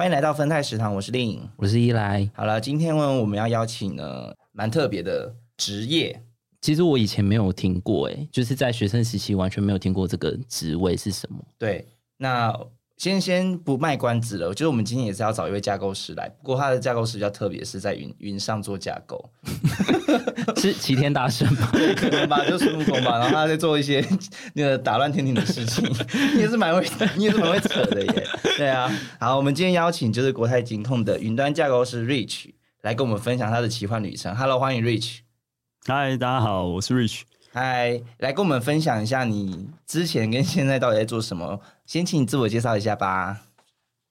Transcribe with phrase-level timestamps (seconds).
[0.00, 2.26] 欢迎来到芬泰食堂，我是令，我是依来。
[2.32, 6.18] 好了，今天呢，我们要邀请呢蛮特别的职业，
[6.62, 11.38] 其实我以前没有听过，哎，就是在学生时期完全没有听过这个职位是什么。
[11.58, 11.86] 对，
[12.16, 12.50] 那
[13.00, 19.30] 先先不卖关子了，我觉得我们今天也是要找一位架构师来，不过他的架构师比较特别，是在云云上做架构，
[20.60, 21.70] 是齐天大圣吗？
[21.96, 24.06] 可能吧，就孙悟空吧，然后他在做一些
[24.52, 25.82] 那个打乱天庭的事情，
[26.36, 26.86] 你也是蛮会，
[27.16, 28.26] 你也是蛮会扯的耶。
[28.58, 32.50] 对啊，好，我们今天邀请就是国泰金控的云端架构师 Rich
[32.82, 34.36] 来跟我们分享他的奇幻旅程。
[34.36, 35.20] Hello，欢迎 Rich。
[35.86, 37.22] 嗨，大家好，我是 Rich。
[37.52, 41.60] 嗨，来跟我们分享一下你之前跟现在到底在做什么？
[41.84, 43.40] 先请你自我介绍一下吧。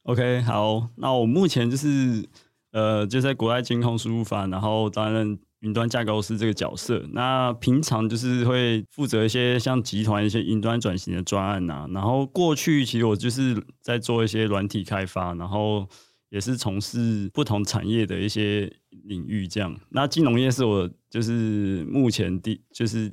[0.03, 2.27] OK，好，那我目前就是
[2.73, 7.01] 呃，就在国外金控输入法，然后担任云端架构师这个角色。
[7.13, 15.87] 那平常就是会负责一些像集团一些云端转型的专案呐、然后过去其实我就是在做一些软体开发，然后
[16.27, 18.69] 也是从事不同产业的一些
[19.05, 19.73] 领域这样。
[19.91, 23.09] 那金融业是我就是目前第就是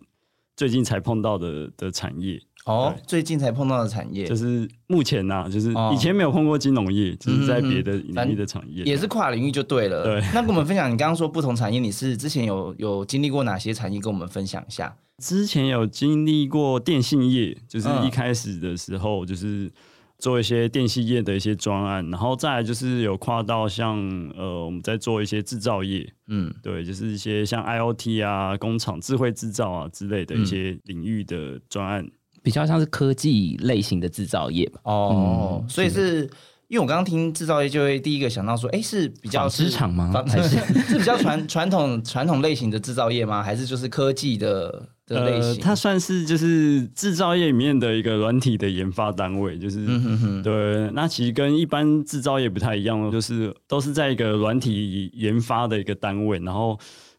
[0.57, 2.41] 最近才碰到的的产业。
[2.65, 10.03] 哦，最近才碰到的产业，就是目前呐、就是哦以前没有碰过金融业，就是在别的领域的产业，也是跨领域就对了。
[10.03, 14.01] 对那跟我们分享，你刚刚说不同产业，你是之前有有经历过哪些产业？
[14.01, 14.97] 跟我们分享一下。
[15.19, 19.71] 之前有经历过电信业，就是嗯一开始的时候就是
[20.19, 23.99] 做一些电信业的一些专案，然后再来就是有跨到像
[24.37, 32.07] 呃我们在做一些制造业，嗯，对，就是一些像 IOT 啊、工厂智慧制造啊之类的一些领域的专案。
[32.43, 35.69] 比较像是科技类型的制造业吧，哦，嗯。
[35.69, 36.21] 所以是
[36.69, 40.13] 因为我刚刚听制造业，就会第一个想到说，哎，是比较纺织是厂吗？
[40.29, 40.57] 还是？
[40.87, 43.43] 是比较传传统传统类型的制造业吗？
[43.43, 56.77] 还是就是科技的的类呃，它算是就是制造业里面的一个软体的研发单位，就是嗯哼哼，对，那其实跟一般制造业不太一样，就是都是在一个软体研发的一个单位，然后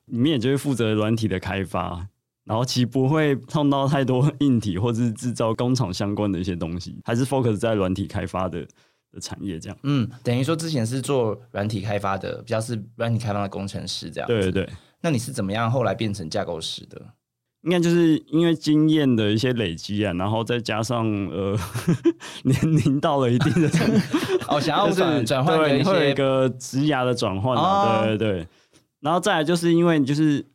[0.07, 2.05] 里面也就会负责软体的开发，
[2.43, 8.67] 然后其实不会碰到太多硬体或者是制造工厂相关的一些东西，还是 focus 在软体开发的
[9.13, 9.77] 的产业这样。
[9.83, 14.27] 嗯，等于说之前是做软体开发的，比较是软体开发的工程师这样。
[14.27, 14.69] 对对对，
[15.01, 17.01] 那你是怎么样后来变成架构师的？
[17.63, 21.57] 应该就是因为经验的一些累积啊，然后再加上呃
[22.43, 23.99] 年龄到了一定的程度。
[24.47, 27.55] 哦，想要转转换你会有一个职涯的转换
[28.05, 28.47] 对对对。
[29.01, 30.45] 然后再来就是因为你就是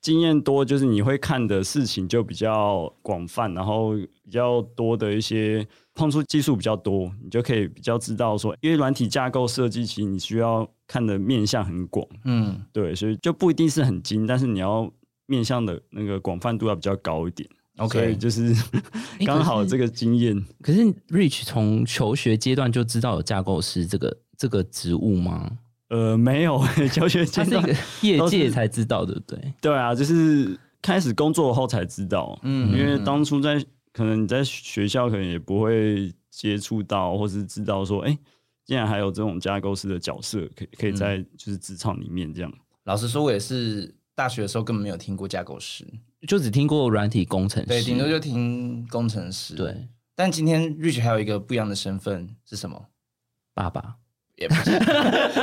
[0.00, 3.94] 经验多，就是你会看的事情就比较广泛，然后
[4.24, 14.90] 比较多的一些碰触技术比较多，你就可以比较知道说，因为软体架构设计其实你需要看的面向很广，嗯，对，所以就不一定是很精，但是你要
[15.28, 17.48] 面向的那个广泛度要比较高一点。
[17.76, 18.52] OK 所以就是
[19.24, 20.44] 刚好这个经验。
[20.60, 20.80] 可是
[21.10, 25.48] Rich 从求学阶段就知道有架构师这个这个职务吗？
[25.88, 26.60] 呃，没有
[26.92, 27.64] 求学阶段
[28.02, 29.54] 业界才知道，对不对？
[29.60, 38.18] 对啊，就是开始工作后才知道，嗯嗯，因为当初在可能你在学校可能也不会接触到，或是知道说，哎、
[38.66, 42.52] 竟然还有这种架构师的角色，可以可以在就是职场里面这样。
[42.84, 45.86] 老实说，我也是大学的时候根本没有听过架构师，
[46.26, 49.86] 就只听过软体工程师，对，顶多就听工程师。，对
[50.16, 52.86] 但今天 Rich 还有一个不一样的身份是什么？
[53.54, 53.94] 爸爸。
[54.38, 54.70] 也不是，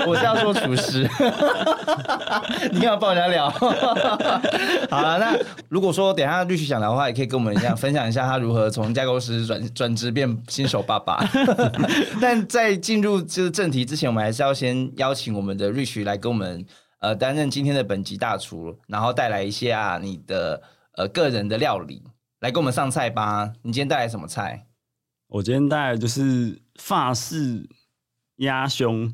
[0.07, 1.01] 我是要说厨师。
[2.71, 3.49] 你干嘛帮人家聊？
[4.89, 5.37] 好了，那
[5.67, 11.21] 如果说等一下律师想聊的话，也可以跟我们一样分享一下他如何从架构师转转职变新手爸爸。
[12.21, 16.65] 但在进入这个正题之前，我们还是要先邀请我们的 Rich 来跟我们
[17.05, 20.59] 呃担任今天的本集大厨，然后带来一下你的
[20.93, 22.01] 呃个人的料理，
[22.39, 23.53] 来给我们上菜吧。
[23.61, 24.65] 你今天带来什么菜？
[25.27, 27.69] 我今天带来就是法式
[28.37, 29.13] 鸭胸，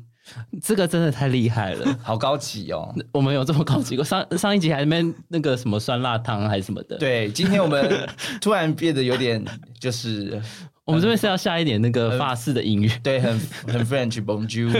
[0.62, 1.94] 这个真的太厉害了！
[2.02, 2.94] 好高级哦！
[3.12, 4.02] 我们有这么高级过？
[4.02, 8.08] 上上一集还没那个什么酸辣汤还是什么的。，对，今天我们
[8.40, 9.44] 突然变得有点
[9.78, 10.40] 就是
[10.84, 12.90] 我们这边是要下一点那个法式的音乐。
[13.02, 13.38] 对，很
[13.68, 14.70] 很 French Bonjour。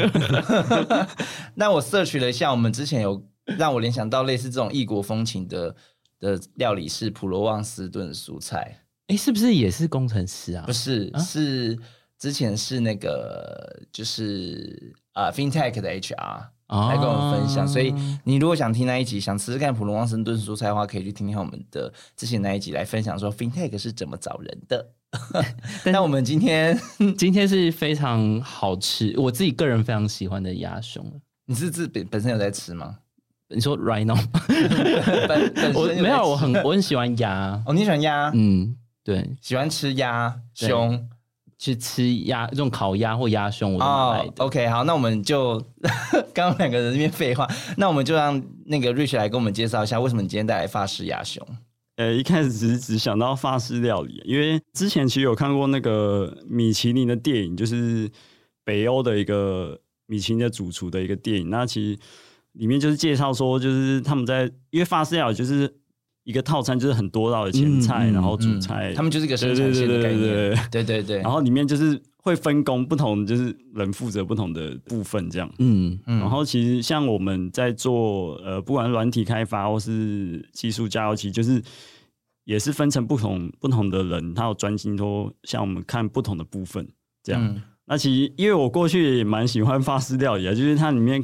[1.54, 3.25] 那我 search 了一下，我们之前有
[3.56, 5.75] 让我联想到类似这种异国风情的
[6.19, 10.72] 的料理是普罗旺斯炖蔬菜，哎，是不是也是工程师啊不？
[10.72, 11.78] 是、是
[12.19, 17.94] 之前是那个就是呃 FinTech 的 HR 哦来跟我们分享，所以
[18.25, 24.93] 你如果想听那一集，想吃吃看普罗旺斯炖蔬菜的话，可以去听听我们的之前那一集来分享说 FinTech 是怎么找人的。
[25.85, 26.79] 那我们今天
[27.19, 31.05] 今天是非常好吃，我自己个人非常喜欢的鸭胸。
[31.47, 32.99] 你是自本本身有在吃吗？
[33.49, 34.17] 你说 right now，
[35.29, 38.75] 本本我没有，我很我很喜欢鸭，哦，你喜欢鸭，嗯，
[39.05, 41.06] 对，喜欢吃鸭胸
[41.59, 44.32] 去吃鸭这种烤鸭或鸭胸，我都蛮爱哦。
[44.35, 44.44] 的。
[44.44, 45.61] OK，好，那我们就
[46.32, 51.47] 刚刚两个人那边废话，那我们就让那个 Rich 来跟我们介绍一下，为什么你今天带来法式鸭胸？
[51.96, 58.10] 呃，一开始只是只想到法式料理，因为之前其实有看过那个米其林的电影，就是
[58.64, 61.50] 北欧的一个米其林的主厨的一个电影。
[61.50, 61.98] 那其实
[62.52, 65.70] 里面就是介绍说，就是他们在因为法式料理就是
[66.24, 71.18] 一个套餐，就是很多道的前菜，然后主嗯菜，他们就是一个生产线的概对对对对念对，对对对。
[71.18, 75.52] 然后里面就是会分工不同，就是人负责不同的部分这样。
[75.58, 81.62] 嗯，嗯然后其实像我们在做呃，不管软体开发或是技术加油，其实就是
[82.44, 86.88] 也是分成不同不同的人，他有专心说像我们看不同的部分
[87.22, 87.44] 这样。
[87.44, 91.20] 嗯那其实因为我过去也蛮喜欢法式料理啊，就是它里面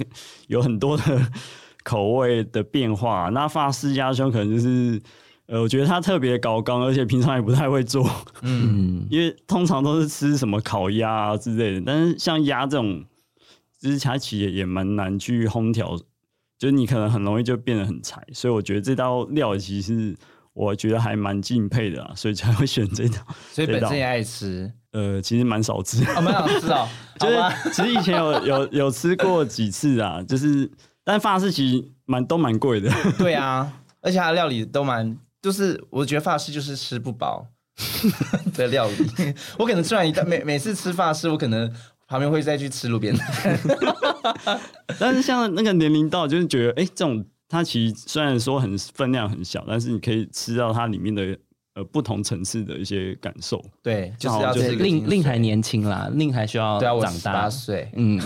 [0.48, 1.32] 有很多的
[1.84, 3.30] 口味的变化。
[3.32, 5.00] 那法式鸭胸可能就是
[5.48, 8.04] 呃，我觉得他特别高纲，而且平常也不太会做。
[8.42, 13.02] 嗯嗯， 因为通常都是吃什么烤鸭啊之类的，但是像鸭这种，
[13.80, 15.96] 就是它其实也也蛮难去烘调，
[16.58, 20.14] 就是你可能很容易就变得很柴，所以我觉得这道料理其实
[20.52, 23.16] 我觉得还蛮敬佩的啊，所以才会选这道。
[23.50, 26.86] 所以本身也爱吃，呃，其实蛮少吃，哦，蛮少吃哦，
[27.18, 27.28] 就？
[27.28, 30.70] 是其实以前有有有吃过几次啊，就是
[31.04, 33.72] 但法式其实蛮都蛮贵的，对啊，
[34.02, 37.46] 而且它的料理都蛮，就是我觉得法式就是吃不饱
[38.55, 39.35] 的料理。
[39.58, 41.73] 我可能吃完一道，每每次吃法式，我可能
[42.06, 43.58] 旁边会再去吃路边摊。
[44.99, 51.38] 但是像那个年龄到，就是觉得哎、诶这种它其实虽然说很分量很小，但是你可以吃到它里面的
[51.78, 53.64] 呃不同层次的一些感受。
[53.82, 57.50] 对，就是要就是令令还年轻啦，令还需要对啊，我。
[57.50, 57.88] 岁。
[57.96, 58.20] 嗯，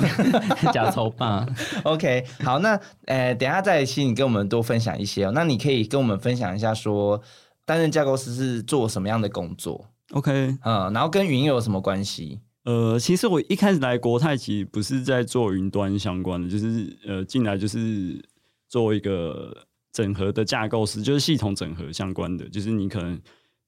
[0.73, 1.47] 假头爸
[1.85, 5.33] ，OK，好，那呃，等一下再请你跟我们多分享一些哦。
[5.35, 7.21] 那你可以跟我们分享一下说，
[7.65, 12.41] 担任架构师是做什么样的工作？OK，嗯，然后跟云有什么关系？
[12.65, 18.23] 呃，其实我一开始来国泰，其实不是在做云端相关的，就是呃进来就是
[18.69, 19.57] 做一个
[19.93, 23.21] 整合的架构师，就是系统整合相关的，就是你可能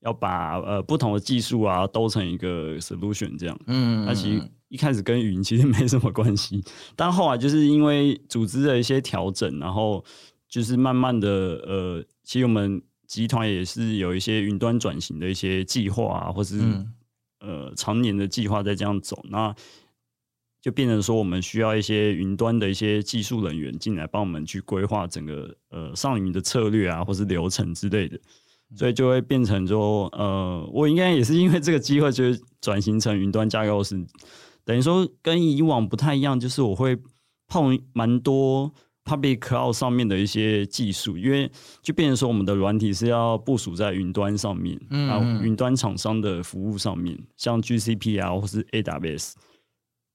[0.04, 3.58] 要把呃不同的技术啊都成一个 solution 这样。
[3.66, 6.62] 嗯，那其实一开始跟云其实没什么关系，
[6.94, 10.04] 但后来就是因为组织的一些调整，然后
[10.48, 11.28] 就是慢慢的
[11.66, 16.92] 呃，其实我们集团也是有一些云端转型的一些计划啊，或是、嗯
[17.40, 19.54] 呃常年的计划在这样走，那
[20.62, 28.18] 就变成说我们需要一些云端的一些技术人员进来帮我们去规划整个呃上云的策略啊，或是流程之类的。
[28.76, 34.04] 所以就会变成说，呃，我应该也是因为这个机会，就是转型成云端架构师，
[34.64, 36.98] 等于说跟以往不太一样，就是我会
[37.46, 38.72] 碰蛮多
[39.04, 41.50] public cloud 上面的一些技术，因为
[41.82, 49.34] 就变成说我们的软体是要部署在云端上面，嗯然后云端厂商的服务上面，像 GCP 啊或是 AWS，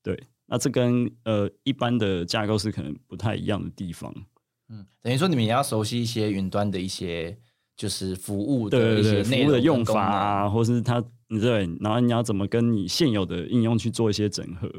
[0.03, 4.13] 对，那这跟呃一般的架构是可能不太一样的地方。
[4.69, 7.37] 嗯，等于说你们也要熟悉一些云端的一些
[7.79, 14.69] 就是服务的一些内容服务的用法啊，或是它对，然后你要怎么跟你现有的应用去做一些整合？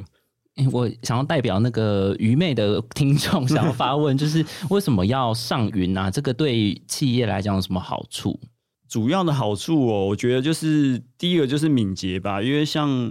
[0.57, 6.11] 诶我想要代表那个愚昧的听众，想要发问， 就是为什么要上云啊？
[6.11, 8.39] 这个对企业来讲有什么好处？
[8.87, 13.11] 主要的好处哦，我觉得就是第一个就是敏捷吧，因为像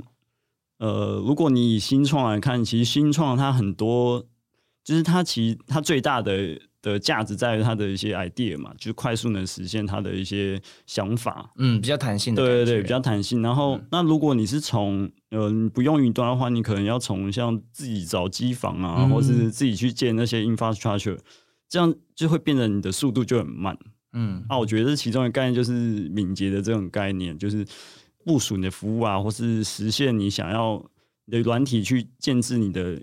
[0.77, 4.24] 呃，如果你以新创来看，其实新创它很多，
[4.84, 11.51] 就是它其实它最大的的价值在于它的一些 idea 嘛，就是快速能实现它的一些想法。
[11.57, 13.41] 嗯，比较弹性的，对对对，比较弹性。
[13.41, 21.17] 然后，那如果你是从呃不用云端的话，你可能要从像自己找机房啊，嗯或是自己去建那些 infrastructure，
[21.67, 23.77] 这样就会变得你的速度就很慢。
[24.13, 25.71] 嗯啊我觉得其中的概念就是
[26.09, 27.65] 敏捷的这种概念，就是
[28.25, 30.83] 部署你的服务啊，或是实现你想要
[31.25, 33.00] 你的软体去建制你的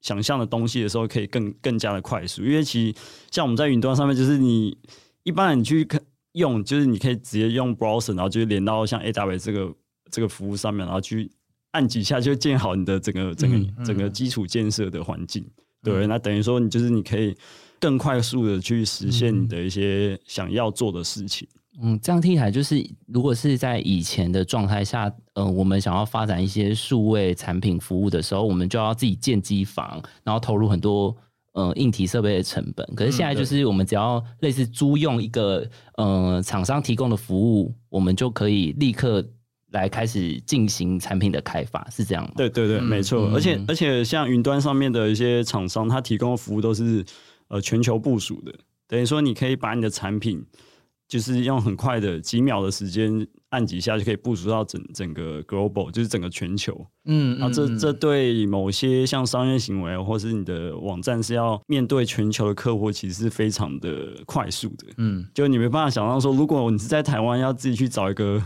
[0.00, 2.42] 想象的东西的时候，可以更更加的快速。
[2.42, 2.94] 因为其实
[3.30, 4.76] 像我们在云端上面，就是你
[5.24, 5.86] 一般你去
[6.32, 9.74] 用，就是你可以直接用 browser，然后就连到像 AWS 这个
[10.10, 11.30] 这个服务上面，然后去
[11.72, 15.44] 按几下就建好你的整个整个、嗯嗯整个基础建设的环境。
[15.82, 17.36] 对，那等于说你就是你可以
[17.80, 21.48] 更快速的去实现你的一些想要做的事情。
[21.80, 31.16] 嗯，这样听起来就是，如果是在以前的状态下，呃，我们想要发展一些数位产品服务的时候，我们就要自己建机房，然后投入很多
[31.52, 32.84] 呃硬体设备的成本。
[32.96, 35.64] 可是现在就是我们只要类似租用一个
[35.98, 39.24] 嗯厂商提供的服务，我们就可以立刻
[39.70, 42.32] 来开始进行产品的开发，是这样吗？
[42.36, 43.30] 对对对，没错。
[43.32, 47.04] 而且而且像云端上面的一些厂商，他提供的服务都是
[47.46, 48.52] 呃全球部署的，
[48.88, 50.44] 等于说你可以把你的产品。
[51.08, 56.86] 就是用很快的几秒的时间按几下就可以部署到整整个 global，就是整个全球。
[57.06, 64.84] 嗯，那这这对某些像商业行为或是你的网站是要面对全球的客户，其实是非常的快速的。
[64.98, 68.42] 嗯，就你没办法想象说，如果你是在台湾要自己去找一个，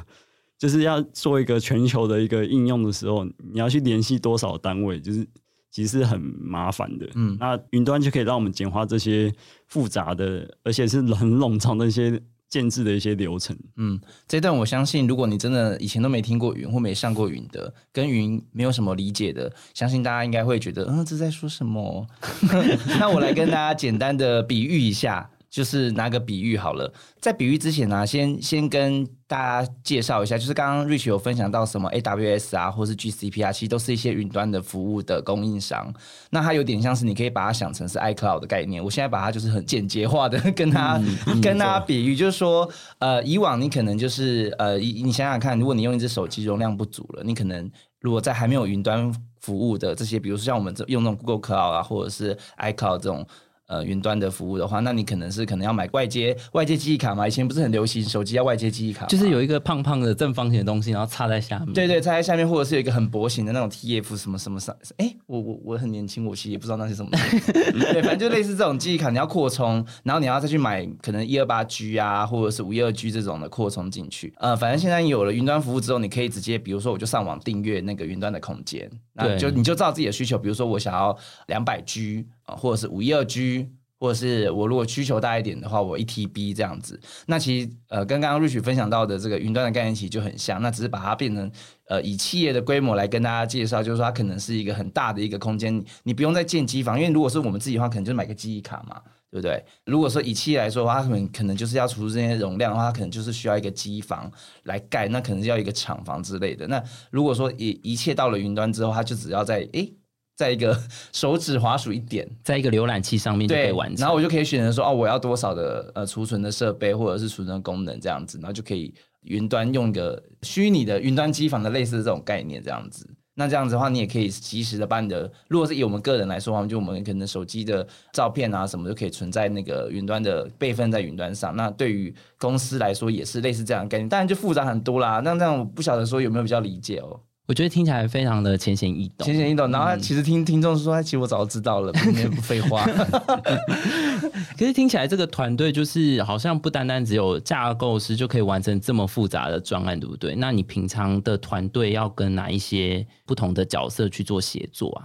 [0.57, 5.27] 就是要做一个全球的一个应用的时候，你要去联系多少单位，就是
[5.73, 7.09] 其实很麻烦的。
[7.17, 9.33] 嗯，那云端就可以让我们简化这些
[9.67, 12.23] 复杂的，而且是很冗长的一些。
[12.53, 22.07] 建制的一些流程，嗯，这段我相信，如果你真的以前都没听过云或没上过云的，跟云没有什么理解的，相信大家应该会觉得，嗯，这在说什么？
[23.01, 25.31] 那我来跟大家简单的比喻一下。
[25.53, 26.91] 就是拿个比喻好了，
[27.21, 35.93] 在比喻之前呢，先先跟大家介绍一下，就是刚刚 Rich 有分享到什么 AWS 啊，或是 GCP 啊，其实都是一些云端的服务的供应商。
[36.31, 38.83] 那它有点像是你可以把它想成是 iCloud 的概念。
[38.83, 40.99] 我现在把它就是很简洁化的跟它
[41.43, 42.67] 跟大家比喻，就是说，
[42.99, 53.27] 呃，以往你可能就是呃，你想想看，如果你用一只手机容量不足了，你可能如果在还没有云端服务的这些，比如说像我们这用那种 Google Cloud 啊，或者是 iCloud 这种。
[53.73, 57.27] 呃，云端的服务的话，那你可能是可能要买外接外接记忆卡嘛？
[57.27, 61.73] 以前不是很流行手机要外接记忆卡，就是有一个胖胖的正方形的东西，然后插在下面。
[61.73, 64.77] 对对，插在下面，或者是有一个很薄型的那种 TF 什么什么上。
[64.99, 67.11] 哎，我我我很年轻，我其实也不知道那是什么。
[67.95, 74.35] 对，反正就类似这种记忆卡，你要扩充，然后你要再去买可能一二八 G 啊，或者是五一二 G 这种的扩充进去。
[74.37, 82.27] 呃，反正现在有了云端服务之后，你可以直接，比如说我就上网订阅那个云端的空间，那就你就照自己的需求，比如说我想要两百 G
[82.57, 83.69] 或者是五一二 G。
[84.03, 91.49] 或者是我如果需求大一点的话，我一 TB 这样子，那其实呃跟刚刚 Rich 分享到的这个云端的概念其实就很像，那只是把它变成
[91.87, 99.65] 呃以企业的规模来跟大家介绍，就是说它可能是一个很大的一个空间，你不用再建机房，因为如果是我们自己的话，可能就买个记忆卡嘛，对不对？
[99.87, 104.29] 如果说以企业来说的话，它可能可能就是要储存这些容量的话，它可能就是需要一个机房
[104.65, 106.67] 来盖，那可能要一个厂房之类的。
[106.67, 106.83] 那
[107.13, 109.95] 如果说一一切到了云端之后，它就只要在诶。
[110.43, 110.77] 在一个
[111.13, 123.09] 手指滑鼠一点，在一个浏览器上面就可以完成，然后我就可以选择说哦，我要多少的呃储存的设备或者是储存功能这样子，然后就可以云端用一个虚拟的云端机房的类似的这种概念这样子。
[123.35, 131.57] 那这样子的话，你也可以及时的把你的，如果是以我们个人来说的话，就我们可能手机的照片啊什么都可以存在那个云端的备份在云端上。
[131.57, 135.21] 那对于公司来说也是类似这样的概念，当然就复杂很多啦。
[135.25, 137.19] 那这样我不晓得说有没有比较理解哦。
[137.49, 139.71] 我觉得听起来非常的浅显易懂，浅显易懂。
[139.71, 142.87] 然后其实听听众说，其实我早就知道了，没不废话。
[144.57, 150.37] 可是听起来这个团队就是好像不单单只有架构师就可以完成这么复杂的专案，对不对？
[150.37, 155.05] 那你平常的团队要跟哪一些不同的角色去做协作啊？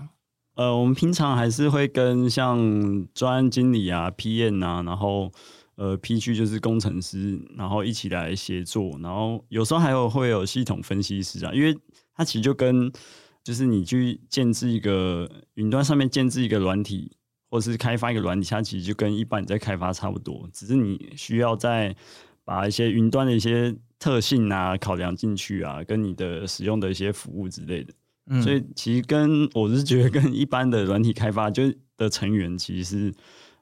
[0.55, 5.31] 呃，我们平常还是会跟像专案经理啊、PM 啊，然后
[5.75, 8.97] 呃 PG 就是工程师，然后一起来协作。
[9.01, 11.75] 然后有时候还有会有系统分析师啊，因为
[12.17, 12.91] 它其实就跟，
[13.43, 17.15] 就是你去建置一个云端上面建置一个软体，
[17.49, 21.95] 或是开发一个软体，它其实就跟一般你在开发差不多，只是你需要在
[22.43, 27.93] 把一些云端的一些特性啊考量进去啊，跟你的使用的一些服务之类的。
[28.41, 31.63] 所以其实跟我是觉得跟一般的软体开发就
[31.95, 33.13] 的成员其实是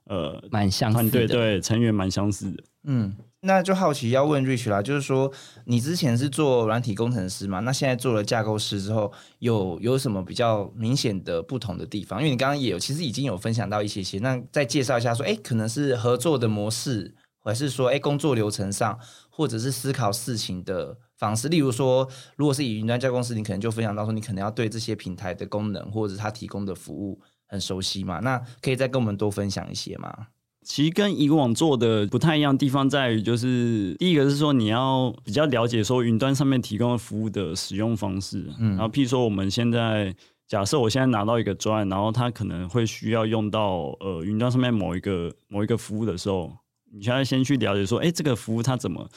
[0.06, 2.64] 呃蛮相似的，对对，成员蛮相似的。
[2.86, 3.16] 嗯。
[3.46, 5.32] 那就好奇要问 Rich 啦，就是说
[5.66, 7.60] 你之前是做软体工程师嘛？
[7.60, 12.20] 那现在做了架构师之后，有有什么比较明显的不同的地方？
[12.20, 18.98] 因为你刚刚也有其实已经有分享到一些些，那再介绍一下说，哎，可能是合作的模式，还是说，哎，工作流程上，
[19.30, 21.48] 或者是思考事情的方式。
[21.48, 28.20] 例如说，如果是以云端架构师，你可能就分享到说，你可能要对这些平台的功能或者他提供的服务很熟悉嘛？
[28.22, 30.28] 那可以再跟我们多分享一些吗？
[30.66, 40.14] 其实跟以往做的不太一样地方在于，就是第一个是说你要比较了解说云端上面提供的服务的使用方式，嗯，然后譬如说我们现在
[40.48, 46.52] 假设我现在拿到一个专案，然后它可能会需要用到呃云端上面某一个某一个服务的时候，
[46.92, 49.08] 你现在先去了解说，哎，这个服务它怎么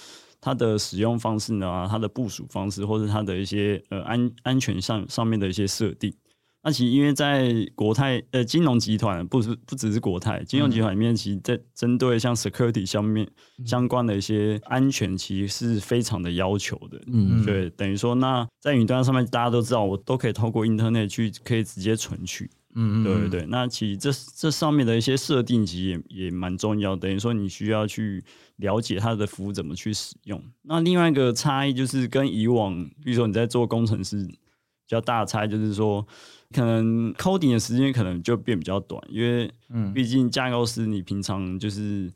[0.40, 1.88] 它的使用方式呢？
[1.90, 6.12] 它的部署方式，或者它的一些呃安安全上上面的一些设定。
[6.62, 13.26] 那其实因为在国泰呃金融集团不是不只是国泰金融集团里面，其实在针对像 security 相面
[13.64, 17.00] 相关的一些安全，其实是非常的要求的。
[17.06, 22.50] 嗯，对，等于说那在云端上面，大家都知道，我都可以透过 Internet 去可以直接存取。
[22.74, 28.22] 嗯对对对，那其实这这上面的一些设定其实也也蛮重要，等于说你需要去
[28.56, 30.40] 了解它的服务怎么去使用。
[30.62, 34.36] 那另外一个差异就是跟以往，比如说你在做工程师，比
[34.86, 36.06] 较大的差异就是说，
[36.54, 42.10] 可能 coding 的时间可能就变比较短，因为嗯毕竟架构师你平常就是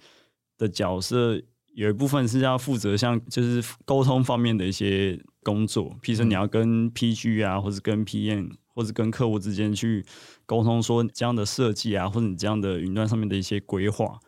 [0.57, 1.41] 的角色
[1.75, 10.05] 有一部分是要负责像就是沟通方面的一些工作，譬如说你要跟 PG 啊，或者跟 PM 或者跟客户之间去
[10.47, 14.19] 沟通，说这样的设计啊，或者你这样的云端上面的一些规划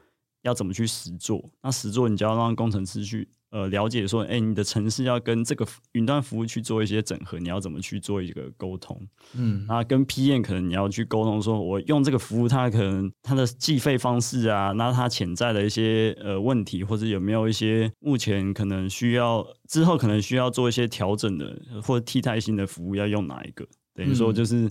[0.42, 1.50] 要怎么去实做。
[1.62, 9.00] 那实做你就要让工程师去呃了解说，哎、你的城市要跟这个云端服务去做一些整合，你要怎么去做一个沟通。
[9.36, 23.64] 嗯那跟 PM 可能你要去沟通，说我用这个服务，它可能它的计费方式啊，那它潜在的一些呃问题，或者有没有一些目前可能需要之后可能需要做一些调整的或者替代性的服务，要用哪一个？
[23.94, 24.68] 等于说就是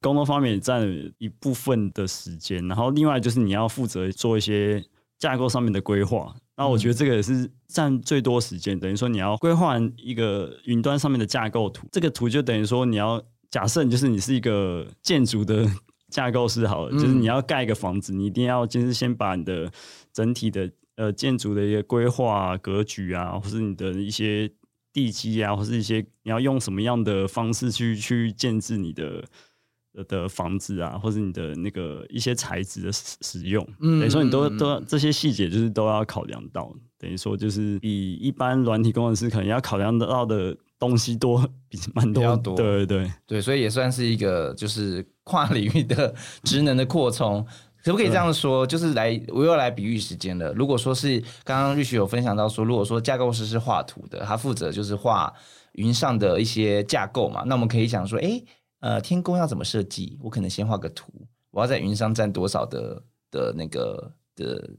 [0.00, 4.84] 沟通方面也占了一部分的时间，然后另外就是你要负责做一些
[5.18, 6.34] 架构上面的规划。
[6.58, 15.64] 那我觉得这个也是占最多时间，等于说你要规划一个云端上面的架构图，这个图就等于说你要假设你就是你是一个建筑的
[16.10, 19.70] 架构师好了，就是你要盖一个房子，你一定要就是先把你的
[20.12, 24.50] 整体的呃建筑的一个规划、啊、格局啊，或是你的一些
[24.92, 29.24] 地基啊，或是一些你要用什么样的方式去去建制你的。
[29.98, 43.12] 的的房子啊，或者你的那个一些材质的使使用，嗯等于说你都都这些细节就是都要考量到，等于说就是比一般软体工程师可能要考量得到的东西多，比蛮多，比较多对对对。
[43.26, 46.14] 对，所以也算是一个就是跨领域的
[46.44, 47.44] 职能的扩充。
[47.84, 48.66] 可不可以这样说？
[48.66, 50.52] 就是来，我又来比喻时间了。
[50.52, 55.32] 如果说是刚刚瑞旭有分享到说，如果说架构师是画图的，他负责就是画
[55.72, 58.44] 云上的一些架构嘛，那我们可以想说，诶，
[58.80, 60.18] 呃，天宫要怎么设计？
[60.22, 61.12] 我可能先画个图，
[61.50, 64.70] 我要在云上占多少的的那个的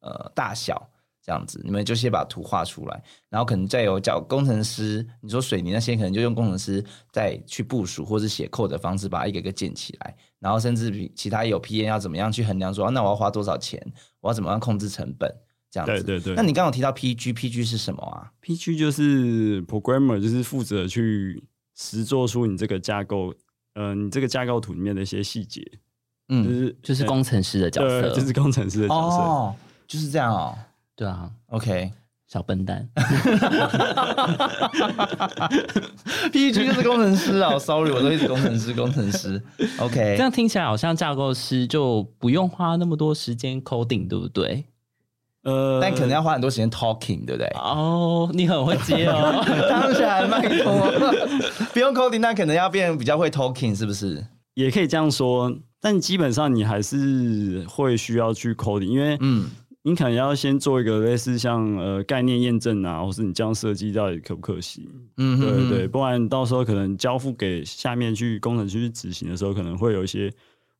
[0.00, 0.90] 呃大小，
[1.22, 13.80] 这样子，你们就先把图画出来，然后可能再有叫工程师，你说水泥那些可能就用工程师再去部署或是写扣的方式把它一个一个建起来，然后甚至比其他有 P N 要怎么样去衡量说，啊那我要花多少钱，
[14.20, 15.32] 我要怎么样控制成本，
[15.70, 16.02] 这样子。
[16.02, 21.42] 对对对那你刚刚有提到 PG，PG 是什么啊？PG 就是 programmer，就是负责去
[21.74, 23.34] 实做出你这个架构，
[23.74, 25.60] 呃，你这个架构图里面的一些细节，
[26.28, 29.16] 嗯就嗯，是就是工程师的角色，就是工程师的角色。
[29.16, 29.54] 哦，
[29.86, 30.56] 就是这样哦。
[30.96, 31.90] 对啊，OK，
[32.28, 32.88] 小笨蛋。
[36.32, 39.42] PG 就是工程师哦，Sorry，我都一直工程师，工程师。
[39.78, 44.64] OK，这样听起来好像架构师就不用花那么多时间 coding，对不对？
[45.44, 47.46] 呃，但可能要花很多时间 talking，对不对？
[47.54, 49.42] 哦，你很会接哦。
[49.68, 50.90] 当然，拜托，
[51.72, 54.26] 不用 coding，那可能要变比较会 talking，是不是？
[54.54, 59.46] 也可以这样说，但基本上你还是会需要去 coding，因为嗯
[59.82, 64.82] 你可能要先做一个类似像呃概念验证啊，或是你这样设计到底可不可行？
[65.18, 70.32] 嗯对对对，不然到时候可能交付给下面去工程师去执行的时候，可能会有一些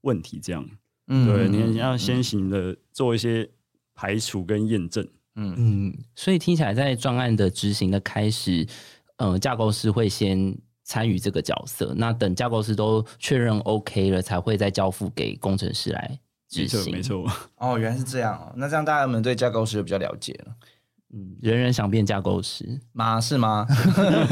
[0.02, 0.40] 问题。
[0.42, 0.64] 这样，
[1.08, 3.46] 嗯对，你要先行的做一些
[3.94, 5.06] 排除跟验证。
[5.36, 8.66] 嗯嗯，所以听起来在专案的执行的开始，
[9.16, 16.92] 呃，架构师会先参与这个角色，那等架构师都确认 OK 了，才会再交付给工程师来执没错，行。
[16.92, 17.02] 没。
[17.02, 17.26] 错。
[17.56, 18.52] 哦，原来是这样哦。
[18.56, 20.54] 那这样大家们对架构师就比较了解了
[21.12, 22.80] 嗯，人人想变架构师。
[22.92, 23.20] 吗？
[23.20, 23.66] 是吗？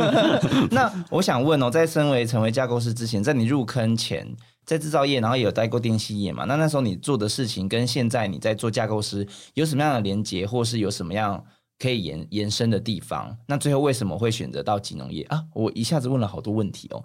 [0.70, 4.26] 那我想问哦，在身为成为架构师之前，在你入坑前，
[4.64, 6.44] 在制造业，然后也有待过电信业嘛？
[6.44, 11.44] 那那时候你做的事情跟现在你在做架构师有什么样的连接，或是有什么样
[11.78, 13.36] 可以延延伸的地方？
[13.46, 15.42] 那最后为什么会选择到金融业啊？
[15.52, 17.02] 我一下子问了好多问题哦。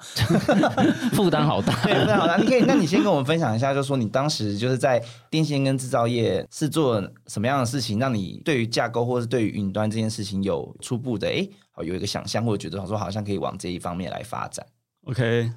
[1.13, 1.73] 负担好大。
[1.83, 14.63] 对，那好大，你可以，那你先跟我们分享一下，就是说你当时就是在电信跟制造业是做什么样的事情，让你对于架构或是对于云端这件事情有初步的哎，好有一个想象，或者觉得说好像可以往这一方面来发展。
[15.05, 15.49] OK，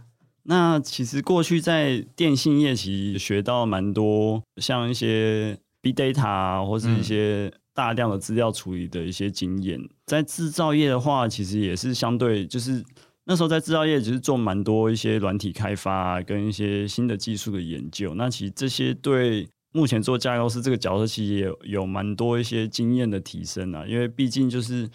[0.45, 9.81] 那其实过去在电信业其实学到蛮多，像一些 big data 啊，或是一些大量的资料处理的一些经验。
[10.07, 12.85] 在制造业的话，其实也是相对就是。
[13.27, 18.13] 那时候在制造业，只是做蛮多一些软体开发啊，跟一些新的技术的研究。
[18.15, 23.85] 那其实这些对目前做架构师这个角色，其实也有有蛮多一些经验的提升啊。
[23.87, 24.89] 因为毕竟就是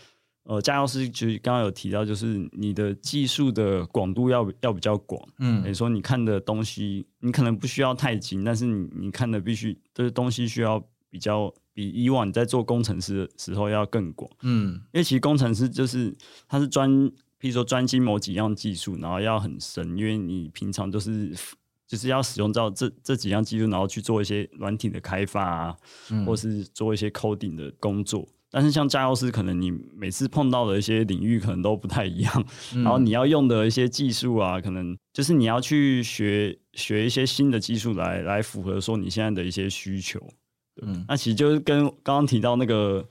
[0.46, 10.80] 呃，架构师其实刚刚有提到，就是你的技术的广度要要比较广，等于嗯说你看的东西，你可能不需要太精，但是你你看的必须就是东西需要
[11.10, 14.74] 比较比以往你在做工程师的时候要更广，嗯。
[14.94, 16.16] 因为其实工程师就是
[16.48, 21.36] 他是专，譬如说专精某几样技术，然后要很深，因为你平常都是
[21.88, 25.76] 就是要使用到这这几样技术，然后去做一些软体的开发啊，
[26.12, 26.24] 嗯。
[26.24, 28.28] 或是做一些 coding 的工作。
[28.58, 40.18] 但是像架构师，可能你每次碰到的一些领域可能都不太一样，嗯然后你要用的一些技术啊，可能就是你要去学学一些新的技术来来符合说你现在的一些需求。
[40.82, 43.06] 嗯那其实就是跟刚刚提到那个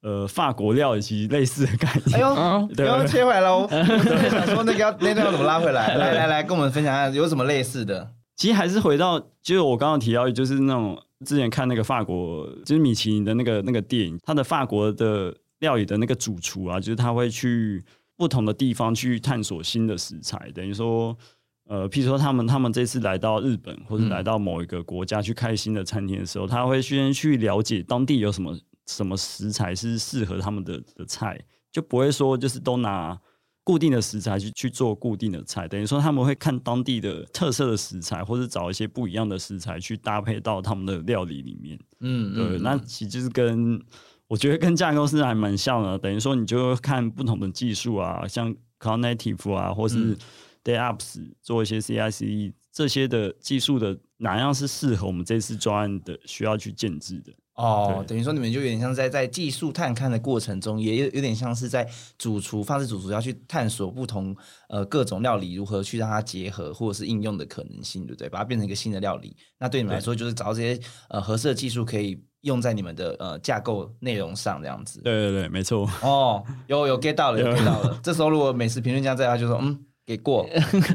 [0.00, 2.16] 呃法国料理其实类似的概念。
[2.16, 5.96] 哎呦，嗯对刚刚切回来喽， 我想说那个要那段要怎么拉回来？
[6.00, 8.10] 来来来，跟我们分享一下有什么类似的？
[8.36, 17.82] 其实还是回到，就是我刚刚提到，就是那种之前看那个法国，就是米其林的那个那个电影，他的法国的料理的那个主厨啊，就是他会去
[18.16, 21.16] 不同的地方去探索新的食材，等于说，
[21.64, 31.40] 呃，譬如说他们他们这次来到日本或者来到某一个国家去开新的餐厅的时候，他会先去了解当地有什么什么食材是适合他们的的菜，
[31.72, 33.18] 就不会说就是都拿。
[33.66, 41.76] 固定的食材去去做固定的菜，等于说他们会看当地的特色的食材，或者找一些不一样的食材去搭配到他们的料理里面。
[41.98, 43.82] 嗯，对，嗯那其实就是跟
[44.28, 50.16] 我觉得跟架构师还蛮像的，等于说你就看不同的技术啊，像 Cloud Native 啊，或是嗯
[50.62, 57.32] DayOps 做一些 CI/CD 这些的技术的哪样是适合我们这次专案的需要去建制的。
[57.56, 61.88] 哦，等于说你们就有点像在在技术探勘的过程中，也有有点像是在
[62.18, 64.36] 主厨、法式主厨要去探索不同
[64.68, 68.28] 呃各种料理如何去让它结合或者是应用的可能性，对不对？
[68.28, 69.34] 把它变成一个新的料理。
[69.58, 75.00] 那对你们来说，就是找到这些呃合适的技术可以用在你们的呃架构内容上，这样子。
[75.00, 75.90] 对对对，没错。
[76.02, 77.98] 哦，有有 get 到了，有 get 到了。
[78.02, 80.48] 这时候如果美食评论家在，他就说嗯，给过，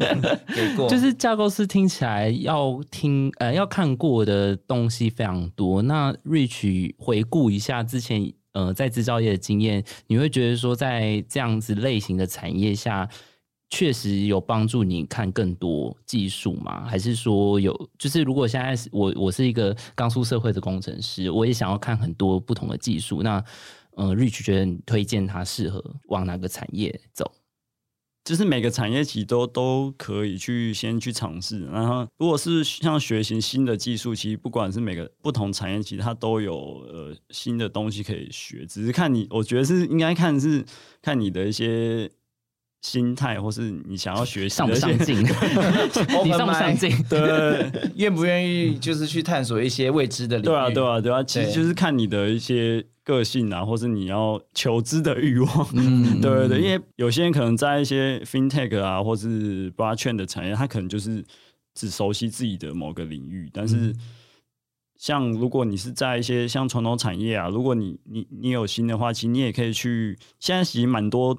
[0.55, 5.81] 给过，就是架构师听起来要听呃要看过的东西非常多。
[5.81, 13.09] 那 Rich 回顾一下之前呃在制造业的经验，你会觉得说在这样子类型的产业下，
[13.69, 16.85] 确实有帮助你看更多技术吗？
[16.87, 23.43] 还是说有就是如果现在是我我是一个刚出社会的工程师，我也想要看很多不同的技术，那
[23.95, 27.29] 呃 Rich 觉得你推荐他适合往哪个产业走？
[28.23, 36.55] 就是每个产业其实都都可以去先去尝试，然后如果是像学习新的技术，其实不管是每个不同产业，其实它都有
[36.87, 40.63] 呃新的东西可以学，只是看你，我觉得是应该看是
[41.01, 42.09] 看你的一些
[42.81, 45.17] 心态，或是你想要学习上不上进？
[46.25, 46.91] 你上不上进？
[47.09, 50.45] 对 愿不愿意就是去探索一些未知的领域？
[50.45, 55.67] 对啊，对啊，对啊，其实就是看你的一些个性啊，或是你要求知的欲望。
[55.73, 61.23] 嗯对对对，因为有些人可能在一些 fintech 啊，或是 blockchain 的产业，他可能就是
[61.75, 63.95] 只熟悉自己的某个领域，但嗯是
[64.97, 71.37] 像如果你是在一些像传统产业啊，如果你你你有心的话，其实你也可以去，现在其实蛮多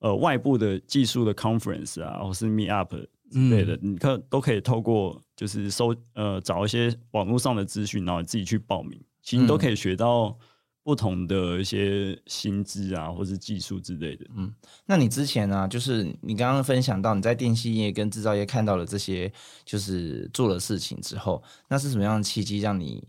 [0.00, 2.94] 呃外部的技术的 conference 啊，或是 meet up
[3.30, 3.92] 之类的，嗯。
[3.92, 9.58] 你可都可以透过就是搜呃找一些网络上的资讯，然后你自己去报名，其实你都嗯。
[9.58, 10.36] 可以学到
[10.82, 14.24] 不同的一些薪资啊，或是技术之类的。
[14.36, 14.50] 嗯
[14.86, 19.30] 那你之前呢、就是你刚刚分享到你在电信业跟制造业看到了这些，
[19.66, 23.04] 就是做了事情之后，那是什么样的契机让你，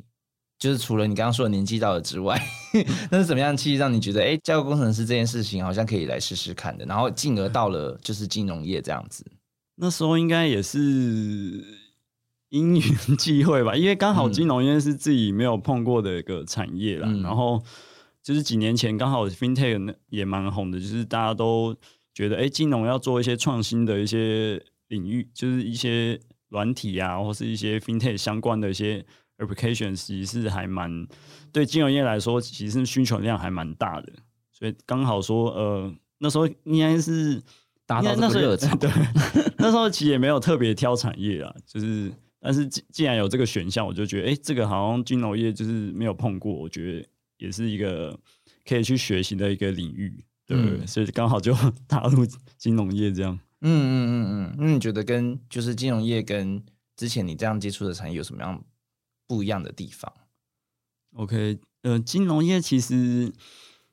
[0.60, 2.40] 就是除了你刚刚说的年纪到了之外，
[3.10, 9.26] 那是怎么样的契机让你觉得，哎，架构工程师这件事情好像可以来试试看的，然后进而到了就是金融业这样子。
[9.76, 11.64] 那时候应该也是
[12.50, 17.08] 因缘 际会吧，因为刚好嗯金融业是自己没有碰过的一个产业啦。
[17.10, 17.64] 嗯然后
[18.22, 21.74] 就是几年前刚好 FinTech 也蛮红的，就是大家都
[22.14, 26.20] 觉得哎、诶金融要做一些创新的一些领域，就是一些
[26.50, 29.06] 软体啊，或是一些 FinTech 相关的一些
[29.40, 31.08] application，其实是还蛮
[31.52, 34.14] 对金融业来说，其实需求量还蛮大的。
[34.52, 37.42] 所以刚好说，呃，那时候应该是
[37.86, 38.58] 达到那时候个热。
[38.78, 38.92] 对，
[39.58, 48.18] 那时候其实也没有特别挑产业啊，就是但是既既然有这个选项，我就觉得哎、诶这个好像金融业就是没有碰过，我觉得也是一个
[48.68, 51.54] 可以去学习的一个领域，对，嗯所以刚好就
[51.88, 52.26] 踏入
[52.58, 53.40] 金融业这样。
[53.62, 56.62] 嗯嗯嗯嗯，那你觉得跟就是金融业跟
[56.96, 58.62] 之前你这样接触的产业有什么样
[59.30, 60.12] 不一样的地方
[61.14, 63.32] ？OK，呃，金融业其实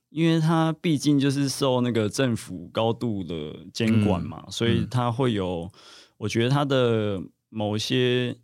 [0.09, 5.71] 因为它毕竟就是受那个政府高度的监管嘛，所以嗯它会有，
[6.17, 8.35] 我觉得它的某些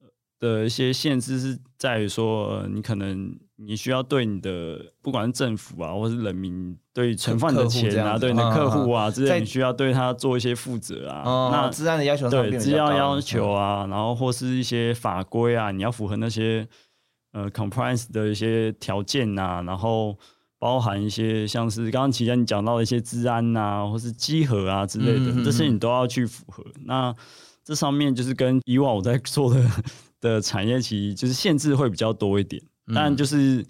[0.00, 0.08] 呃
[0.40, 11.22] 的一些限制是在于说，呃你可能你需要对你的不管是政府啊，或是人民对存放你的钱啊，对你的客户啊之在类，你需要对他做一些负责啊。
[11.24, 16.66] 哦，那治安的要求对资变比较高料要求啊，然后或是一些法规啊，你要符合那些
[17.32, 20.18] 呃 compliance 的一些条件啊、然后
[20.58, 26.64] 包含一些像是刚刚期间你讲到的一些治安啊、或是稽核啊之类的，这些你都要去符合。
[26.86, 27.14] 那
[27.62, 29.64] 这上面就是跟以往我在做的
[30.20, 33.64] 的产业，其实就是限制会比较多一点，嗯但就是。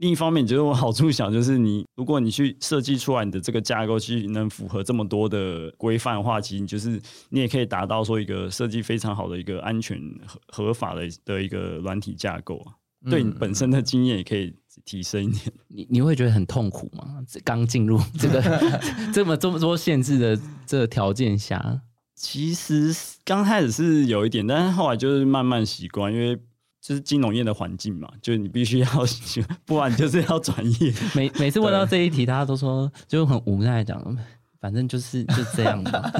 [0.00, 12.72] 另一方面，觉得我好处想，就是你如果你去设计出来你的这个架构，其实能符合这么多的规范的话，其实你就是你也可以达到说一个设计非常好的一个安全合合法的的一个软体架构啊，
[13.10, 14.54] 对你本身的经验也可以
[14.86, 15.52] 提升一点。
[15.68, 17.22] 你你会觉得很痛苦吗？
[17.28, 18.42] 这刚进入这个
[19.12, 21.82] 这么这么多限制的这个条件下，
[22.14, 26.38] 其实刚开始是有一点，但是后来就是慢慢习惯，因为
[26.80, 28.86] 就是金融业的环境嘛，就是你必须要，
[29.66, 30.92] 不然你就是要转业。
[31.14, 34.16] 每每次问到这一题，大家都说就很无奈地讲，
[34.60, 36.10] 反正就是就这样吧，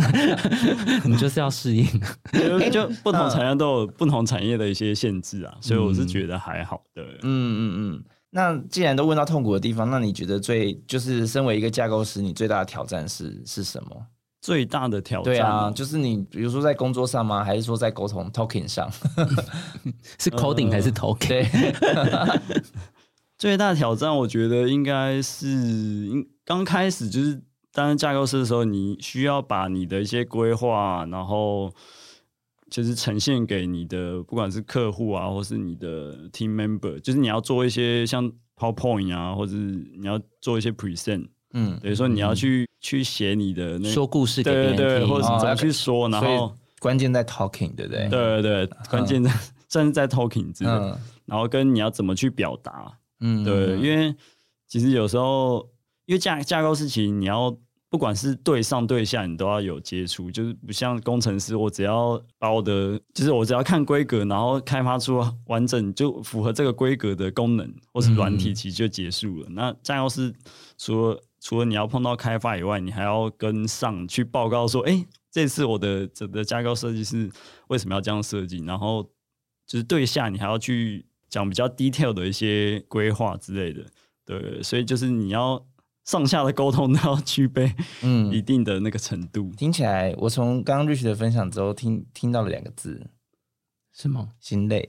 [1.05, 1.85] 你就是要适应。
[2.33, 7.03] 就就不同产业都有不同产业的一些限制啊，所以我是觉得还好的。
[7.03, 8.05] 嗯嗯嗯。
[8.33, 14.07] 那既然都问到痛苦的地方，那你觉得最就是身为一个架构师，你最大的挑战是是什么？
[14.41, 17.45] 最大的挑战，对啊，就是你比如说在工作上吗？
[17.45, 18.91] 还是说在沟通 talking 上？
[20.19, 21.29] 是 coding 还是 talking？
[21.29, 21.47] 对，
[23.37, 31.71] 最大的挑战，我觉得应该是应刚开始就是担任架构师的时候，你需要把你的一些规划，然后
[32.71, 48.09] 就是呈现给你的不管是客户啊，或是你的 team member，就是你要做一些像 PowerPoint 啊，或者是你要做一些 present，嗯，等于说你要去、去写你的那说故事给别对对对，或者是怎么去说，然后关键在 talking，对不对？
[48.09, 49.31] 对对对，关键在
[49.69, 50.99] 甚至在 talking 之类，嗯。
[51.27, 52.93] 然后跟你要怎么去表达。
[53.21, 53.83] 嗯，对，嗯。
[53.83, 54.15] 因为
[54.67, 55.69] 其实有时候，
[56.07, 57.57] 因为架架构师其实你要
[57.89, 68.55] 不管是对上对下，你都要有接触，就是不像工程师，我只要把我的，就是我只要看规格，然后开发出完整就符合这个规格的功能或是软体，嗯。
[68.55, 69.47] 其实就结束了。
[69.51, 70.35] 那架构师
[70.79, 77.31] 除了除了你要碰到开发以外，你还要跟上去报告说，哎、这次我的整个架构设计是
[77.69, 79.03] 为什么要这样设计，然后
[79.67, 83.85] 就是对下你还要去讲比较 detail 的一些规划之类的，
[84.27, 85.65] 对，所以就是你要
[86.05, 87.73] 上下的沟通都要具备
[88.03, 89.51] 嗯一嗯，定的那个程度。
[89.57, 93.07] 听起来我从刚刚 Rich 的分享之后，听听到了两个字，
[93.95, 94.29] 什么？
[94.41, 94.87] 心累，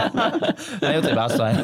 [0.82, 1.54] 还有嘴巴酸，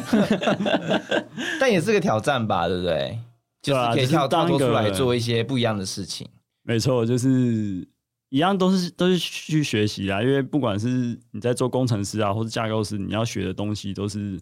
[1.59, 3.19] 但也是个挑战吧，对不对？
[3.61, 6.27] 就是可以跳跳脱出来做一些不一样的事情。
[6.63, 7.87] 没错，就是
[8.29, 14.39] 一样都是都是去学习啦，因为不管是你在做工程师啊，或是架构师，你要学的东西都是，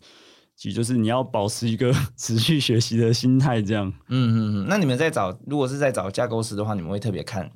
[0.55, 3.87] 其实就是你要保持一个持续学习的心态，这样。
[4.09, 4.65] 嗯嗯嗯。
[4.67, 7.51] 那你们在找，如果是在找架构师的话，你们会特别看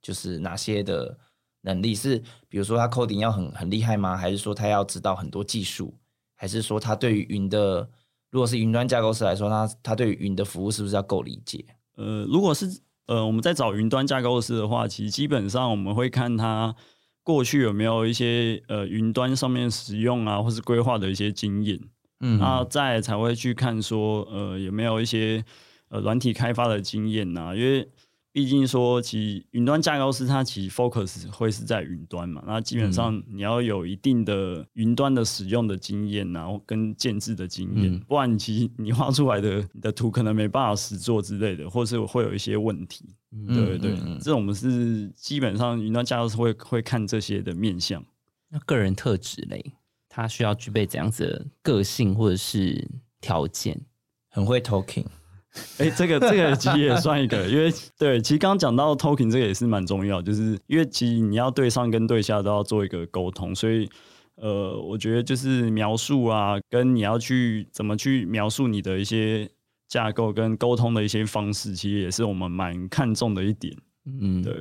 [0.00, 1.18] 就是哪些的
[1.62, 4.16] 能力是，比如说他 coding 要很很厉害吗？
[4.16, 5.94] 还是说他要知道很多技术？
[6.34, 7.88] 还是说他对于云的，
[8.34, 11.64] 如果是云端架构师来说，他他对于云的服务是不是要够理解？
[11.94, 12.66] 呃，如果是
[13.06, 16.74] 呃我们在找云端架构师的话，其实基本上我们会看他
[17.22, 21.78] 过去有没有一些呃云端上面使用啊，或是规划的一些经验。
[22.18, 25.44] 嗯那再才会去看说，呃，有没有一些
[25.90, 27.88] 呃软体开发的经验呐、因为
[28.34, 43.08] 毕竟说，其实云端架构师它其实 focus 会是在云端嘛，那基本上你要有一定的云端的使用的经验然后跟建制的经验，嗯不然你其实你画出来的你的图可能没办法实做之类的，或是会有一些问题。
[43.30, 48.04] 嗯对对，嗯嗯这种我们是基本上云端架构师会会看这些的面向。
[48.48, 49.74] 那个人特质嘞，
[50.08, 52.84] 他需要具备怎样子的个性或者是
[53.20, 53.80] 条件？
[54.28, 55.06] 很会 talking。
[55.78, 63.88] 哎、这个这个其实也算一个，因为对，其实刚刚讲到 token 这个也是蛮重要，就是因为其实你要对上跟对下都要做一个沟通，所以
[64.36, 69.48] 呃，我觉得就是描述啊，跟你要去怎么去描述你的一些
[69.88, 73.72] 架构跟沟通的一些方式，其实也是我们蛮看重的一点。
[74.06, 74.52] 嗯，对，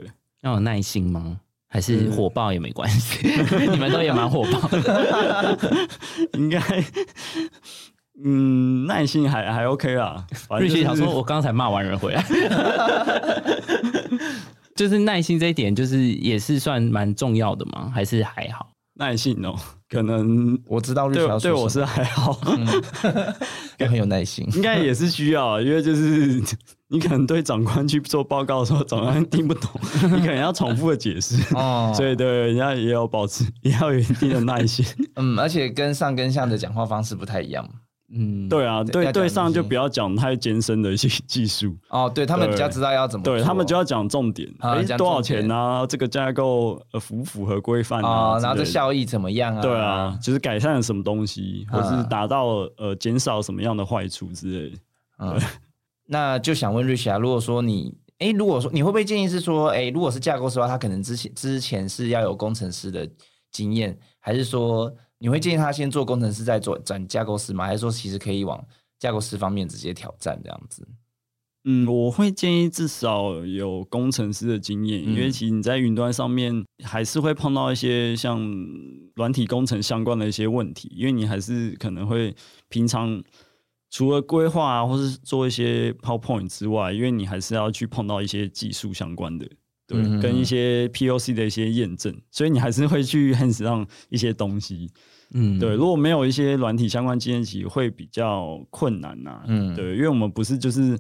[0.42, 1.40] 要有耐心吗？
[1.68, 3.28] 还是火爆也没关系？
[3.72, 5.58] 你们都也蛮火爆的。
[6.38, 6.60] 应该
[8.22, 10.26] 嗯耐心还还 OK 啦。
[10.60, 12.24] 瑞奇想说，我刚才骂完人回来，
[14.76, 17.90] 就是耐心这一点，就是也是算蛮重要的吗？
[17.94, 18.70] 还是还好？
[18.96, 19.56] 耐心哦，
[19.90, 22.40] 可能 我知道什么对我是还好。
[23.80, 24.48] 也很有耐心。
[24.54, 26.40] 应该也是需要啊，因为就是
[26.90, 29.72] 你可能对长官去做报告的时候，长官听不懂，
[30.04, 31.42] 你可能要重复的解释。
[31.56, 34.86] 哦所以对，人家也要保持，也要有一定的耐心。
[35.16, 37.68] 嗯，而且跟上跟下的讲话方式不太一样。
[38.16, 45.86] 嗯，对啊，对对对上就不要讲太艰深的一些技术，哦，对他们比较知道要怎么做，对他们就要讲重点，啊讲诶多少钱啊？
[45.88, 48.40] 这个架构呃符不符合规范啊哦，？
[48.42, 49.62] 然后这效益怎么样啊？
[49.62, 51.90] 对啊，，就是改善了什么东西，或啊。
[51.90, 54.74] 是达到呃减少什么样的坏处之类。
[56.06, 63.10] 那就想问瑞奇啊，如果说你，哎，如果说你会不会建议是说，哎，如果是架构师的话，他可能之前之前是要有工程师的
[63.52, 64.94] 经验，还是说
[65.24, 67.66] 你会建议他先做工程师再做转架构师吗？
[67.66, 68.62] 还是说其实可以往
[69.00, 70.86] 架构师方面直接挑战这样子？
[71.64, 78.38] 嗯，我会建议至少有工程师的经验，因为嗯其实你在云端上面还是会碰到一些像
[79.16, 82.36] 软体工程相关的一些问题，因为你还是可能会
[82.68, 83.24] 平常
[83.92, 89.48] 除了规划啊，或是做一些 PowerPoint 之外，因为你还是要去碰到一些技术相关的。
[89.88, 94.90] 对，嗯跟一些 POC 的一些验证，所以你还是会去 hands 上一些东西。
[95.32, 100.98] 嗯，对，如果没有一些软体相关经验，其实会比较困难呐、嗯对，因为我们不是就是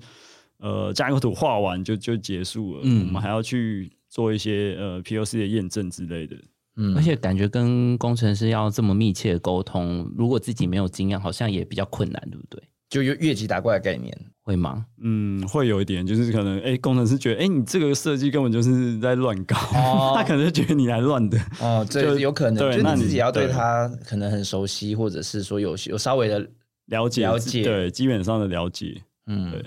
[0.58, 6.36] 呃加一个图画完就就结束了，嗯我们还要去做一些呃 POC 的验证之类的。
[6.76, 12.64] 嗯而且感觉跟工程师要这么密切的沟通，如果自己没有经验，好像也比较困难，对不对？
[12.94, 14.16] 就越越级打怪的概念。
[14.44, 14.86] 会吗？
[15.02, 21.40] 嗯，会有一点，就是可能哎、工程师觉得哎、你这个设计根本就是在乱搞，哦 他可能就觉得你来乱的。
[21.62, 26.46] 哦，这有可能，那你你自己要对对他可能很熟悉，或者是说有有稍微的，
[26.88, 29.02] 了解了解对，基本上的了解。
[29.28, 29.64] 嗯，对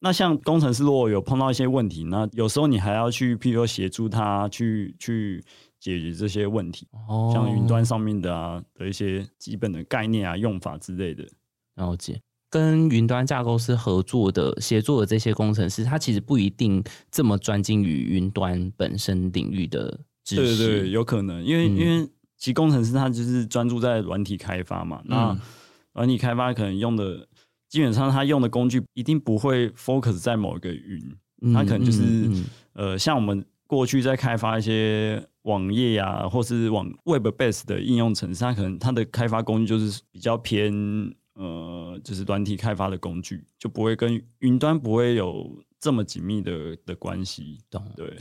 [0.00, 5.40] 那像工程师如果有碰到一些问题，那有时候你还要去，譬如说协助他去去
[5.78, 11.24] 解决这些问题，哦像云端上面的啊的一些基本的概念啊、用法之类的。
[11.76, 12.20] 了解。
[12.52, 20.56] 跟云端架构师合作的、协作的这些工程师，他其实不一定这么专精于云端本身领域的知对识。
[20.58, 21.76] 对对，有可能，因为、嗯。
[21.78, 25.40] 因为其实工程师他就是专注在软体开发嘛，那嗯。
[25.94, 27.26] 软体开发可能用的
[27.70, 32.44] 基本上他用的工具一定不会 focus 在某一个云，嗯他可能就是嗯嗯。
[32.74, 40.70] 呃，像我们过去在开发一些网页呀、或是网 Web base 的应用程式，他可能他的开发工具就是比较偏
[41.34, 47.60] 呃，就是软体开发的工具，就不会跟云端不会有这么紧密的的关系。
[47.70, 48.18] 懂对，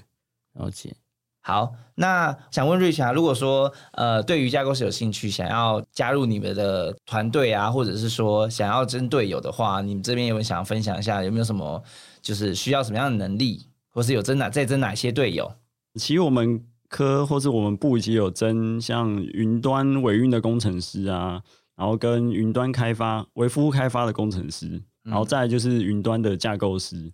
[0.53, 0.95] 了解。
[1.43, 11.83] 好，那想问瑞霞，如果说呃对于架构师有兴趣，想要加入你们的团队啊，或者是说想要争队友的话，你们这边有没有想要分享一下，有没有什么
[12.21, 15.51] 就是需要什么样的能力，或是有争哪在争哪些队友？
[15.95, 21.41] 其实我们科或是我们部已经有争像云端维运的工程师啊，
[21.81, 27.11] 然后跟云端开发为服务开发的工程师，然后再来就是云端的架构师。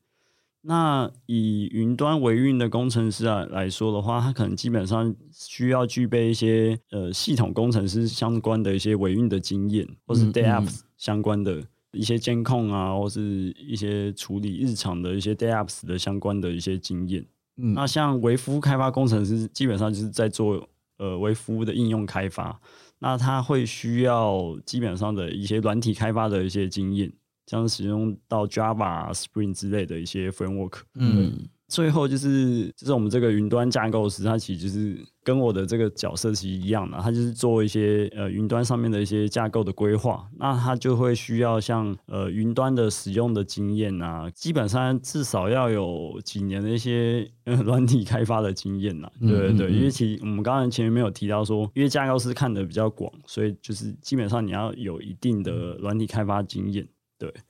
[0.62, 17.26] 那以云端维运的工程师啊来说的话，他可能基本上需要具备一些呃系统工程师相关的一些维运的经验，或是嗯 DevOps 相关的一些监控啊，或是一些处理日常的一些 DevOps 的相关的一些经验。
[17.56, 22.60] 嗯那像微服务开发工程师，基本上就是在做呃微服务的应用开发，
[23.00, 27.12] 那它会需要基本上的一些软体开发的一些经验，
[27.46, 30.82] 像使用到 Java、Spring 之类的一些 framework。
[30.96, 56.88] 嗯最后就是就是我们这个云端架构师，他其实就是跟我的这个角色其实一样的，他就是做一些呃云端上面的一些架构的规划，那他就会需要像呃云端的使用的经验啊，基本上至少要有几年的一些呃软体开发的经验呐、嗯对对对，嗯嗯因为其实我们刚才前面没有提到说，因为架构师看的比较广，所以就是基本上你要有一定的软体开发经验。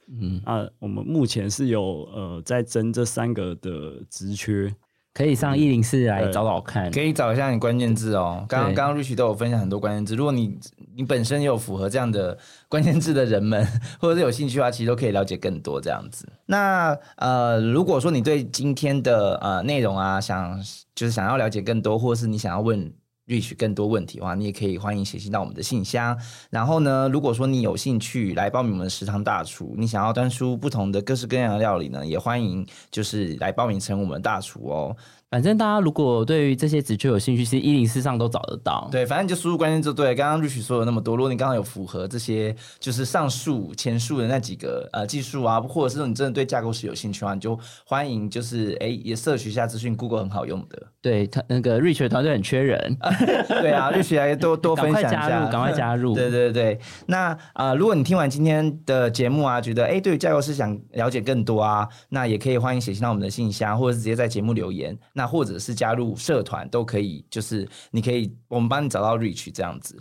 [0.08, 4.74] 嗯，啊，我们目前是有呃在争这三个的职缺，
[5.14, 6.92] 可以上一零四来找找看。
[6.92, 8.46] 可以找一下你关键字哦。
[8.48, 10.58] 刚刚对刚刚 Rich 都有分享很多关键字，如果你
[10.96, 12.38] 你本身也有符合这样的
[12.70, 13.66] 关键字的人们，
[14.00, 16.28] 或者是有兴趣的话，其实都可以了解更多这样子。
[16.46, 20.58] 那呃，如果说你对今天的呃内容啊，想
[20.96, 22.92] 就是想要了解更多，或者是你想要问
[23.28, 26.18] Rich 更多问题的话，你也可以欢迎写信到我们的信箱。
[26.50, 34.96] 然后呢，如果说你有兴趣来报名我们的食堂大厨，你想要端出不同的各式各样的料理呢，也欢迎就是来报名成我们的大厨哦。
[35.30, 38.88] 反正大家如果对于这些职缺有兴趣，是一零四上都找得到。
[38.90, 40.16] 对，反正你就输入关键字就对了。
[40.16, 50.82] 刚刚 Rich 说了那么多，如果你刚好有符合这些，就是上述前述的那几个呃技术啊，或者是说你真的对架构师有兴趣的话，你就欢迎就是哎也摄取一下资讯，Google 很好用的。
[51.02, 52.98] 对他那个 Rich 的团队很缺人，
[53.48, 56.16] 对啊，Rich 来多多分享一下，加入，赶快加入。
[56.16, 64.98] 对对对，那啊、呃如果你听完今天的节目啊，觉得哎对于架构师想了解更多啊，那也可以欢迎写信到我们的信箱，或者是直接在节目留言。
[65.18, 70.00] 那或者是加入社团都可以，就是你可以我们帮你找到 Reach 这样子。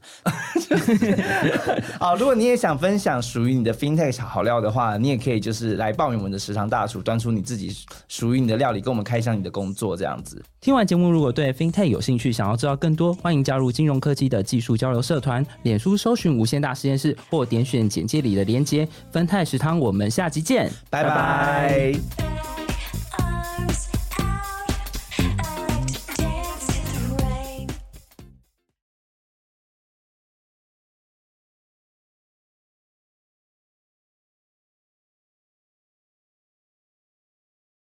[1.98, 7.74] 好，如果你也想分享属于你的 FinTech 好料的话，你也可以就是来报名我们的食堂大厨，端出你自己
[8.08, 10.44] 属于你的料理，跟我们开箱你的工作这样子。
[10.60, 18.86] 听完节目，如果对 FinTech 有兴趣，想要知道更多，欢迎加入金融科技的技术交流社团，脸书搜寻无限大实验室，或点选简介里的连接。
[19.10, 21.94] 分泰食堂，我们下集见，拜拜